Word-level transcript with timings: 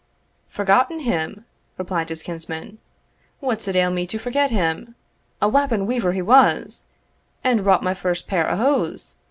"Forgotten 0.49 1.01
him!" 1.01 1.45
replied 1.77 2.09
his 2.09 2.23
kinsman 2.23 2.79
"what 3.39 3.61
suld 3.61 3.75
ail 3.75 3.91
me 3.91 4.07
to 4.07 4.17
forget 4.17 4.49
him? 4.49 4.95
a 5.39 5.47
wapping 5.47 5.85
weaver 5.85 6.13
he 6.13 6.23
was, 6.23 6.87
and 7.43 7.63
wrought 7.67 7.83
my 7.83 7.93
first 7.93 8.25
pair 8.27 8.49
o' 8.49 8.55
hose. 8.55 9.13